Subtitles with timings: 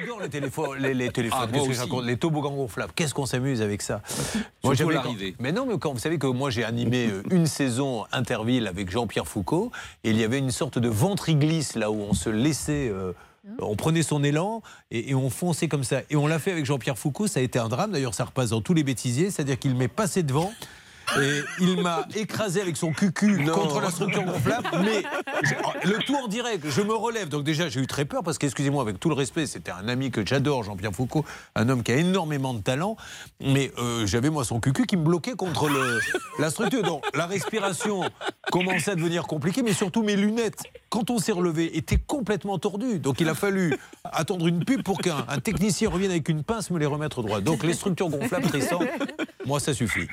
[0.00, 1.78] J'adore les, téléphones, les, les téléphones, Ah, moi que aussi.
[1.80, 2.92] raconte les toboggans gonflables.
[2.94, 4.02] Qu'est-ce qu'on s'amuse avec ça?
[4.62, 5.34] Surtout j'avais- l'arrivée.
[5.40, 8.90] Mais non, mais quand vous savez que moi j'ai animé euh, une saison Interville avec
[8.90, 9.70] Jean-Pierre Foucault
[10.04, 12.88] et il y avait une sorte de ventriglisse là où on se laissait.
[12.92, 13.12] euh,
[13.60, 16.00] on prenait son élan et, et on fonçait comme ça.
[16.10, 17.26] Et on l'a fait avec Jean-Pierre Foucault.
[17.28, 17.92] Ça a été un drame.
[17.92, 19.30] D'ailleurs, ça repasse dans tous les bêtisiers.
[19.30, 20.52] C'est-à-dire qu'il m'est passé devant.
[21.20, 25.02] Et il m'a écrasé avec son cucu contre la structure gonflable, mais
[25.42, 26.64] je- le tout en direct.
[26.68, 29.46] Je me relève, donc déjà j'ai eu très peur parce qu'excusez-moi, avec tout le respect,
[29.46, 31.24] c'était un ami que j'adore, Jean-Pierre Foucault,
[31.54, 32.96] un homme qui a énormément de talent,
[33.40, 35.98] mais euh, j'avais moi son cucu qui me bloquait contre le,
[36.38, 36.82] la structure.
[36.82, 38.02] Donc la respiration
[38.52, 42.98] commençait à devenir compliquée, mais surtout mes lunettes, quand on s'est relevé, étaient complètement tordues.
[42.98, 46.70] Donc il a fallu attendre une pub pour qu'un un technicien revienne avec une pince
[46.70, 47.40] me les remettre droit.
[47.40, 48.80] Donc les structures gonflables, Tristan,
[49.46, 50.06] moi ça suffit.